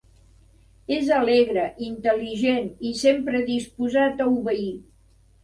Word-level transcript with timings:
És 0.95 1.11
alegre, 1.17 1.65
intel·ligent 1.89 2.65
i 2.93 2.95
sempre 3.03 3.43
disposat 3.53 4.27
a 4.27 4.29
obeir. 4.41 4.73